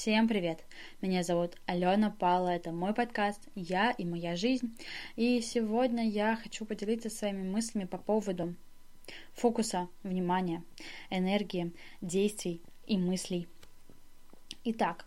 [0.00, 0.64] Всем привет!
[1.02, 4.74] Меня зовут Алена Пала, это мой подкаст «Я и моя жизнь».
[5.14, 8.54] И сегодня я хочу поделиться своими мыслями по поводу
[9.34, 10.64] фокуса внимания,
[11.10, 13.46] энергии, действий и мыслей.
[14.64, 15.04] Итак,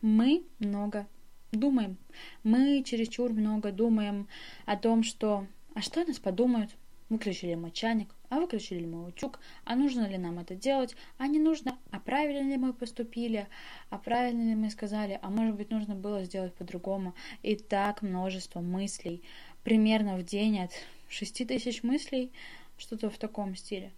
[0.00, 1.06] мы много
[1.52, 1.98] думаем.
[2.42, 4.26] Мы чересчур много думаем
[4.64, 6.70] о том, что «а что нас подумают?»
[7.10, 11.26] Выключили мы чайник, а выключили ли мы утюг, а нужно ли нам это делать, а
[11.26, 13.48] не нужно, а правильно ли мы поступили,
[13.90, 17.14] а правильно ли мы сказали, а может быть нужно было сделать по-другому.
[17.42, 19.22] И так множество мыслей,
[19.64, 20.70] примерно в день от
[21.08, 22.32] шести тысяч мыслей,
[22.78, 23.92] что-то в таком стиле.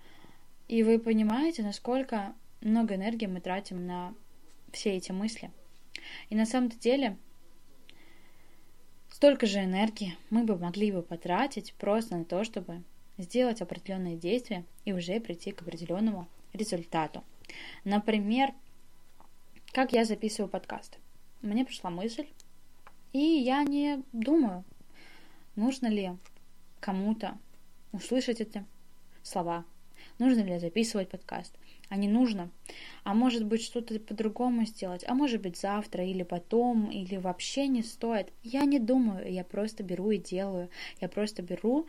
[0.66, 4.14] И вы понимаете, насколько много энергии мы тратим на
[4.72, 5.50] все эти мысли.
[6.30, 7.18] И на самом деле
[9.10, 12.82] столько же энергии мы бы могли бы потратить просто на то, чтобы
[13.18, 17.22] сделать определенные действия и уже прийти к определенному результату.
[17.84, 18.52] Например,
[19.72, 20.98] как я записываю подкасты.
[21.40, 22.26] Мне пришла мысль,
[23.12, 24.64] и я не думаю,
[25.56, 26.12] нужно ли
[26.80, 27.38] кому-то
[27.92, 28.64] услышать эти
[29.22, 29.64] слова,
[30.18, 31.54] нужно ли записывать подкаст,
[31.88, 32.50] а не нужно.
[33.04, 37.82] А может быть что-то по-другому сделать, а может быть завтра или потом, или вообще не
[37.82, 38.32] стоит.
[38.42, 40.70] Я не думаю, я просто беру и делаю.
[41.00, 41.86] Я просто беру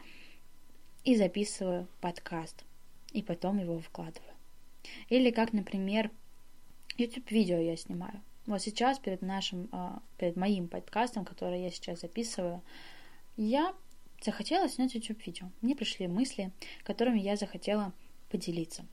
[1.03, 2.63] и записываю подкаст,
[3.11, 4.33] и потом его выкладываю.
[5.09, 6.11] Или как, например,
[6.97, 8.21] YouTube-видео я снимаю.
[8.45, 12.61] Вот сейчас перед нашим, а, перед моим подкастом, который я сейчас записываю,
[13.37, 13.73] я
[14.21, 15.49] захотела снять YouTube-видео.
[15.61, 16.51] Мне пришли мысли,
[16.83, 17.93] которыми я захотела
[18.29, 18.85] поделиться.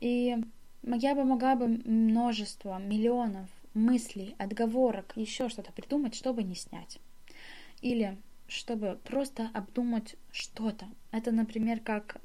[0.00, 0.36] И
[0.82, 6.98] я бы могла бы множество, миллионов мыслей, отговорок, еще что-то придумать, чтобы не снять.
[7.82, 8.16] Или
[8.48, 10.86] чтобы просто обдумать что-то.
[11.10, 12.16] Это, например, как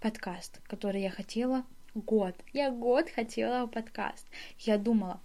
[0.00, 2.34] подкаст, который я хотела год.
[2.52, 4.26] Я год хотела подкаст.
[4.58, 5.20] Я думала,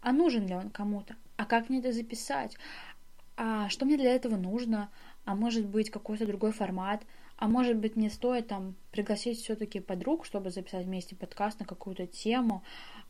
[0.00, 1.16] а нужен ли он кому-то?
[1.36, 2.56] А как мне это записать?
[3.36, 4.90] А что мне для этого нужно?
[5.24, 7.02] А может быть какой-то другой формат?
[7.36, 12.06] А может быть мне стоит там пригласить все-таки подруг, чтобы записать вместе подкаст на какую-то
[12.06, 12.62] тему?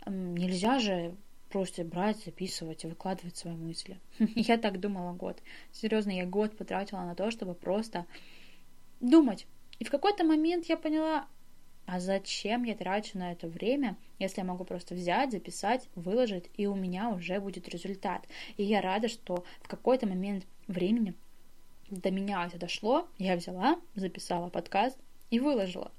[0.07, 1.15] Нельзя же
[1.49, 4.01] просто брать, записывать и выкладывать свои мысли.
[4.35, 5.41] Я так думала год.
[5.73, 8.07] Серьезно, я год потратила на то, чтобы просто
[9.01, 9.47] думать.
[9.79, 11.27] И в какой-то момент я поняла,
[11.87, 16.67] а зачем я трачу на это время, если я могу просто взять, записать, выложить, и
[16.67, 18.27] у меня уже будет результат.
[18.57, 21.15] И я рада, что в какой-то момент времени
[21.91, 24.99] до меня это дошло, я взяла, записала подкаст
[25.31, 25.93] и выложила.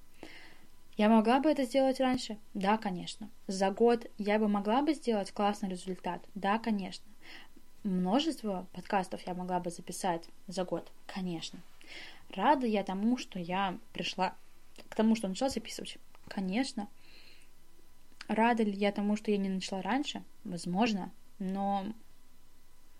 [0.98, 2.40] Я могла бы это сделать раньше?
[2.56, 3.30] Да, конечно.
[3.46, 6.26] За год я бы могла бы сделать классный результат?
[6.34, 7.06] Да, конечно.
[7.84, 10.92] Множество подкастов я могла бы записать за год?
[11.06, 11.60] Конечно.
[12.36, 14.36] Рада я тому, что я пришла
[14.90, 16.00] к тому, что начала записывать?
[16.28, 16.88] Конечно.
[18.28, 20.24] Рада ли я тому, что я не начала раньше?
[20.46, 21.12] Возможно.
[21.38, 21.86] Но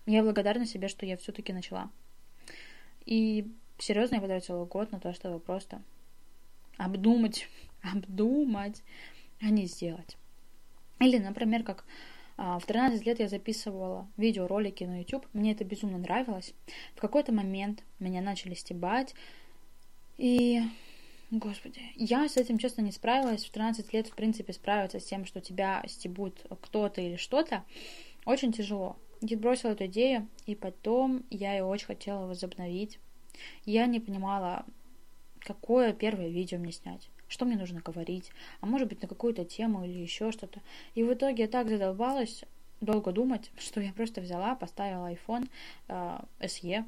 [0.06, 1.90] я благодарна себе, что я все-таки начала.
[3.06, 5.82] И серьезно я потратила год на то, чтобы просто
[6.76, 7.48] обдумать
[7.82, 8.82] обдумать,
[9.40, 10.16] а не сделать.
[11.00, 11.84] Или, например, как
[12.36, 16.54] а, в 13 лет я записывала видеоролики на YouTube, мне это безумно нравилось.
[16.94, 19.14] В какой-то момент меня начали стебать,
[20.18, 20.62] и,
[21.30, 23.44] господи, я с этим, честно, не справилась.
[23.44, 27.64] В 13 лет, в принципе, справиться с тем, что тебя стебут кто-то или что-то,
[28.24, 28.96] очень тяжело.
[29.20, 33.00] Я бросила эту идею, и потом я ее очень хотела возобновить.
[33.64, 34.64] Я не понимала,
[35.40, 38.30] какое первое видео мне снять что мне нужно говорить,
[38.60, 40.60] а может быть на какую-то тему или еще что-то.
[40.94, 42.44] И в итоге я так задолбалась
[42.80, 45.48] долго думать, что я просто взяла, поставила iPhone
[45.88, 46.84] э, SE,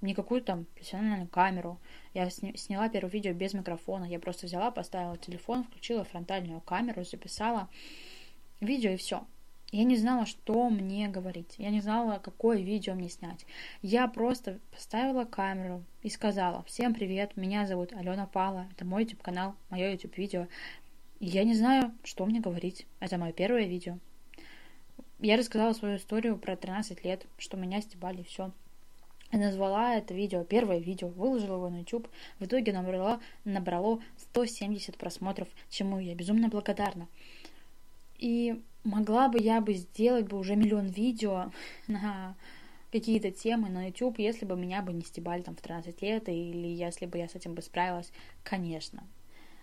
[0.00, 1.80] не какую-то там профессиональную камеру.
[2.14, 4.04] Я сня- сняла первое видео без микрофона.
[4.04, 7.68] Я просто взяла, поставила телефон, включила фронтальную камеру, записала
[8.60, 9.26] видео и все.
[9.70, 11.56] Я не знала, что мне говорить.
[11.58, 13.44] Я не знала, какое видео мне снять.
[13.82, 19.20] Я просто поставила камеру и сказала, всем привет, меня зовут Алена Пала, это мой YouTube
[19.20, 20.46] канал, мое YouTube видео.
[21.20, 22.86] я не знаю, что мне говорить.
[23.00, 23.98] Это мое первое видео.
[25.20, 28.52] Я рассказала свою историю про 13 лет, что меня стебали, все.
[29.32, 32.08] И назвала это видео, первое видео, выложила его на YouTube.
[32.38, 37.06] В итоге набрало, набрало 170 просмотров, чему я безумно благодарна.
[38.18, 41.52] И могла бы я бы сделать бы уже миллион видео
[41.86, 42.36] на
[42.90, 46.66] какие-то темы на YouTube, если бы меня бы не стебали там в 13 лет, или
[46.68, 48.12] если бы я с этим бы справилась,
[48.42, 49.06] конечно.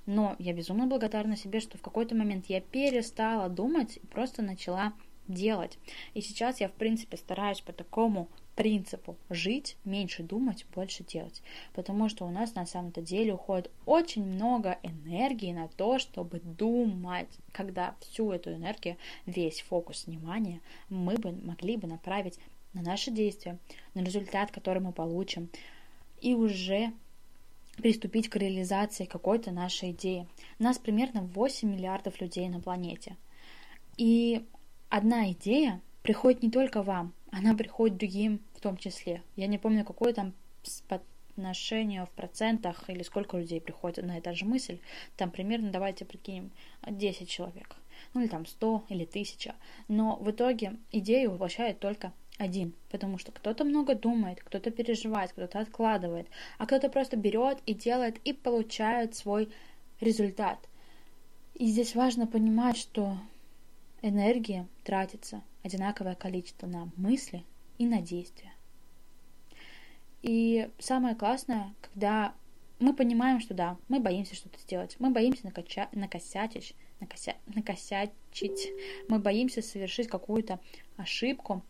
[0.06, 4.94] Но я безумно благодарна себе, что в какой-то момент я перестала думать и просто начала
[5.28, 5.80] делать.
[6.14, 11.42] И сейчас я, в принципе, стараюсь по такому принципу жить, меньше думать, больше делать.
[11.74, 17.30] Потому что у нас на самом-то деле уходит очень много энергии на то, чтобы думать.
[17.52, 22.40] Когда всю эту энергию, весь фокус внимания мы бы могли бы направить
[22.74, 23.58] на наши действия,
[23.94, 25.50] на результат, который мы получим,
[26.22, 26.92] и уже
[27.78, 30.28] приступить к реализации какой-то нашей идеи.
[30.60, 33.18] Нас примерно 8 миллиардов людей на планете.
[33.98, 34.46] И
[34.90, 39.22] одна идея приходит не только вам, она приходит другим в том числе.
[39.36, 40.34] Я не помню, какое там
[40.88, 44.80] отношение в процентах или сколько людей приходит на эту же мысль.
[45.18, 46.52] Там примерно, давайте прикинем,
[46.88, 47.76] 10 человек.
[48.14, 49.54] Ну или там 100 или 1000.
[49.90, 55.60] Но в итоге идею воплощает только один, потому что кто-то много думает, кто-то переживает, кто-то
[55.60, 56.28] откладывает,
[56.58, 59.50] а кто-то просто берет и делает и получает свой
[60.00, 60.58] результат.
[61.54, 63.18] И здесь важно понимать, что
[64.02, 67.44] энергия тратится одинаковое количество на мысли
[67.78, 68.54] и на действия.
[70.22, 72.34] И самое классное, когда
[72.80, 78.70] мы понимаем, что да, мы боимся что-то сделать, мы боимся накача- накосячить, накося- накосячить,
[79.08, 80.60] мы боимся совершить какую-то
[80.98, 81.64] ошибку,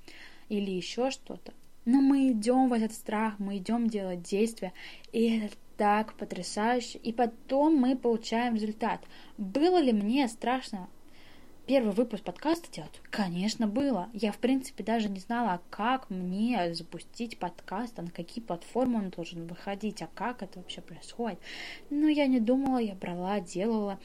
[0.49, 1.53] или еще что-то.
[1.85, 4.73] Но мы идем в этот страх, мы идем делать действия,
[5.11, 6.97] и это так потрясающе.
[6.99, 9.03] И потом мы получаем результат.
[9.37, 10.89] Было ли мне страшно
[11.65, 13.01] первый выпуск подкаста делать?
[13.09, 14.09] Конечно, было.
[14.13, 19.09] Я, в принципе, даже не знала, как мне запустить подкаст, а на какие платформы он
[19.09, 21.39] должен выходить, а как это вообще происходит.
[21.89, 23.99] Но я не думала, я брала, делала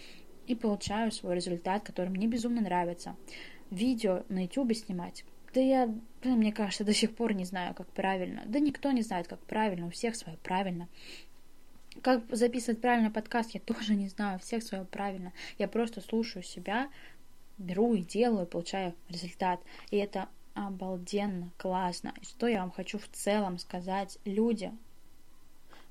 [0.46, 3.16] и получаю свой результат, который мне безумно нравится.
[3.70, 5.86] Видео на YouTube снимать да я,
[6.22, 8.42] блин, мне кажется, до сих пор не знаю, как правильно.
[8.46, 10.88] Да никто не знает, как правильно, у всех свое правильно.
[12.02, 15.32] Как записывать правильно подкаст, я тоже не знаю, у всех свое правильно.
[15.58, 16.88] Я просто слушаю себя,
[17.60, 19.60] беру и делаю, получаю результат.
[19.90, 22.14] И это обалденно, классно.
[22.20, 24.72] И что я вам хочу в целом сказать, люди,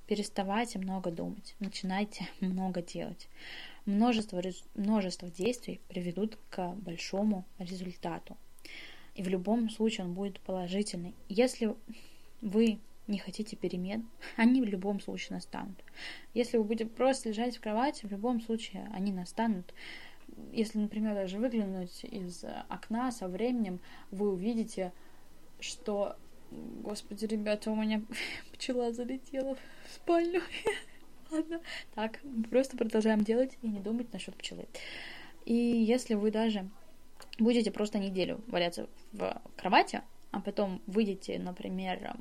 [0.08, 3.30] переставайте много думать, начинайте много делать.
[3.86, 4.42] Множество,
[4.76, 8.36] множество действий приведут к большому результату.
[9.16, 11.16] И в любом случае он будет положительный.
[11.28, 11.76] Если
[12.42, 15.84] вы не хотите перемен, они в любом случае настанут.
[16.34, 19.74] Если вы будете просто лежать в кровати, в любом случае они настанут.
[20.52, 23.80] Если, например, даже выглянуть из окна со временем,
[24.12, 24.92] вы увидите,
[25.60, 26.16] что,
[26.52, 28.02] господи, ребята, у меня
[28.54, 30.42] пчела залетела в спальню.
[31.32, 31.62] Ладно,
[31.94, 32.20] так,
[32.50, 34.66] просто продолжаем делать и не думать насчет пчелы.
[35.46, 36.68] И если вы даже
[37.38, 40.02] будете просто неделю валяться в кровати,
[40.32, 42.16] а потом выйдете, например,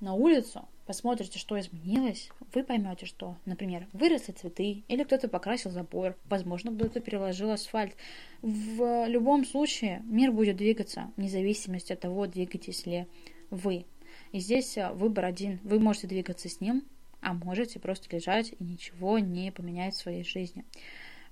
[0.00, 6.16] на улицу, посмотрите, что изменилось, вы поймете, что, например, выросли цветы, или кто-то покрасил забор,
[6.26, 7.94] возможно, кто-то переложил асфальт.
[8.42, 13.06] В любом случае мир будет двигаться, вне зависимости от того, двигаетесь ли
[13.50, 13.86] вы.
[14.32, 15.60] И здесь выбор один.
[15.62, 16.84] Вы можете двигаться с ним,
[17.20, 20.64] а можете просто лежать и ничего не поменять в своей жизни.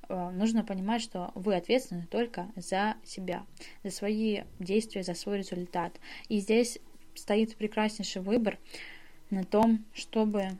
[0.09, 3.45] Э, нужно понимать, что вы ответственны только за себя,
[3.85, 5.99] за свои действия, за свой результат.
[6.29, 6.79] И здесь
[7.15, 8.59] стоит прекраснейший выбор
[9.33, 10.51] на том, чтобы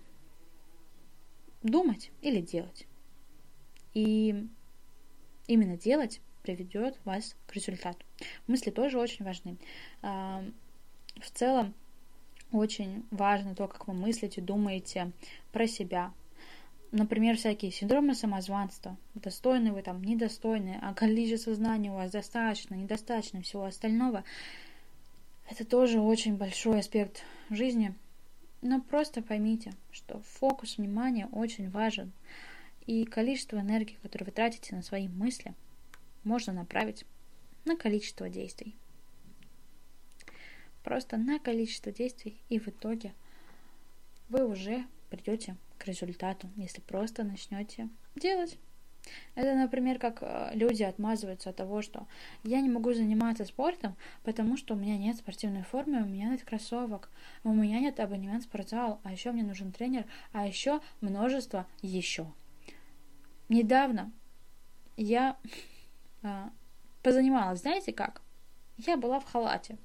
[1.63, 2.87] думать или делать.
[3.95, 4.47] И
[5.47, 8.05] именно делать приведет вас к результату.
[8.47, 9.57] Мысли тоже очень важны.
[10.01, 10.43] А,
[11.21, 11.75] в целом,
[12.51, 15.13] очень важно то, как вы мыслите, думаете
[15.53, 16.13] про себя,
[16.91, 23.43] например, всякие синдромы самозванства, достойны вы там, недостойны, а количество знаний у вас достаточно, недостаточно,
[23.43, 24.25] всего остального,
[25.49, 27.95] это тоже очень большой аспект жизни.
[28.63, 32.13] Но просто поймите, что фокус внимания очень важен,
[32.87, 35.55] и количество энергии, которое вы тратите на свои мысли,
[36.25, 37.05] можно направить
[37.65, 38.77] на количество действий.
[40.85, 43.13] Просто на количество действий, и в итоге
[44.29, 48.59] вы уже придете к результату, если просто начнете делать.
[49.35, 52.07] Это, например, как э, люди отмазываются от того, что
[52.45, 56.45] я не могу заниматься спортом, потому что у меня нет спортивной формы, у меня нет
[56.45, 57.11] кроссовок,
[57.45, 62.27] у меня нет абонемент в спортзал, а еще мне нужен тренер, а еще множество еще.
[63.49, 64.13] Недавно
[64.97, 65.37] я
[66.23, 66.51] а,
[67.03, 68.23] позанималась, знаете как?
[68.79, 69.79] Я была в халате,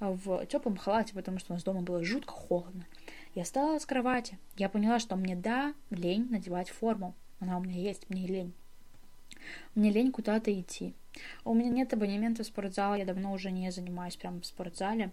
[0.00, 2.86] в теплом халате, потому что у нас дома было жутко холодно.
[3.34, 4.38] Я встала с кровати.
[4.56, 7.14] Я поняла, что мне да, лень надевать форму.
[7.40, 8.52] Она у меня есть, мне лень.
[9.74, 10.94] Мне лень куда-то идти.
[11.44, 15.10] У меня нет абонемента в спортзал, я давно уже не занимаюсь прямо в спортзале.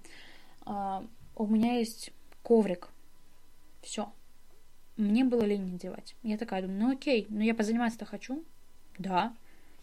[0.65, 2.11] Uh, у меня есть
[2.43, 2.89] коврик.
[3.81, 4.11] Все.
[4.97, 6.15] Мне было лень надевать.
[6.23, 8.43] Я такая думаю, ну окей, но я позаниматься-то хочу.
[8.97, 9.33] Да.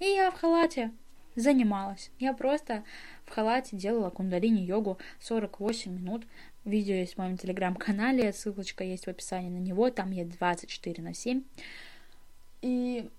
[0.01, 0.91] И я в халате.
[1.37, 2.11] занималась.
[2.19, 2.85] Я просто
[3.25, 6.27] в халате делала кундалини-йогу 48 минут.
[6.65, 11.15] Видео есть в моем телеграм-канале, ссылочка есть в описании на него, там я 24 на
[11.15, 11.43] 7.
[12.63, 13.11] И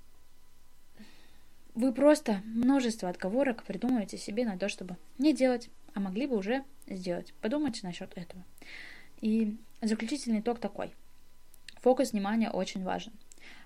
[1.76, 6.64] вы просто множество отговорок придумываете себе на то, чтобы не делать, а могли бы уже
[6.88, 7.34] сделать.
[7.42, 8.44] Подумайте насчет этого.
[9.22, 10.94] И заключительный итог такой.
[11.82, 13.12] Фокус внимания очень важен.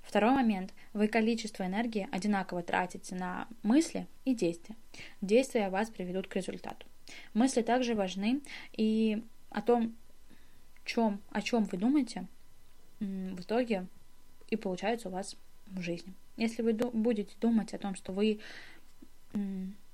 [0.01, 0.73] Второй момент.
[0.93, 4.75] Вы количество энергии одинаково тратите на мысли и действия.
[5.21, 6.87] Действия вас приведут к результату.
[7.33, 8.41] Мысли также важны,
[8.73, 9.95] и о том,
[10.83, 12.27] чем, о чем вы думаете,
[12.99, 13.85] в итоге
[14.49, 15.35] и получается у вас
[15.71, 16.13] в жизни.
[16.35, 18.39] Если вы будете думать о том, что вы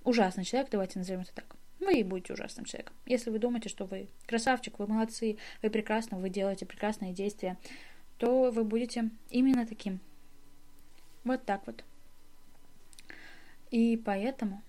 [0.04, 2.96] ужасный человек, давайте назовем это так, вы и будете ужасным человеком.
[3.06, 7.58] Если вы думаете, что вы красавчик, вы молодцы, вы прекрасно, вы делаете прекрасные действия,
[8.18, 10.00] то вы будете именно таким.
[11.24, 11.84] Вот так вот.
[13.72, 14.62] И поэтому,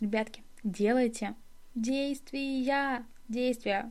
[0.00, 1.34] ребятки, делайте
[1.74, 3.90] действия, действия.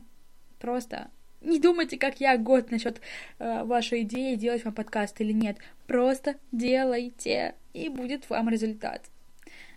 [0.58, 1.10] Просто
[1.42, 3.00] не думайте, как я, год насчет
[3.38, 5.58] э, вашей идеи, делать вам подкаст или нет.
[5.86, 9.02] Просто делайте, и будет вам результат.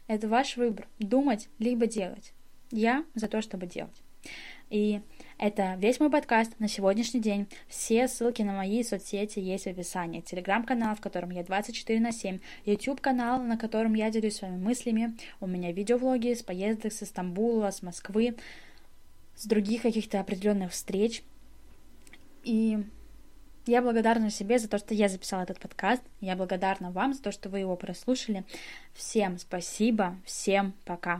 [0.07, 0.87] Это ваш выбор.
[0.99, 2.33] Думать либо делать.
[2.71, 4.01] Я за то, чтобы делать.
[4.69, 5.01] И
[5.37, 7.47] это весь мой подкаст на сегодняшний день.
[7.67, 10.21] Все ссылки на мои соцсети есть в описании.
[10.21, 12.39] Телеграм-канал, в котором я 24 на 7.
[12.65, 15.15] YouTube-канал, на котором я делюсь своими мыслями.
[15.39, 18.35] У меня видеовлоги с поездок с Стамбула, с Москвы,
[19.35, 21.21] с других каких-то определенных встреч.
[22.45, 22.77] И
[23.65, 26.03] я благодарна себе за то, что я записала этот подкаст.
[26.21, 28.45] Я благодарна вам за то, что вы его прослушали.
[28.93, 31.13] Всем спасибо, всем пока.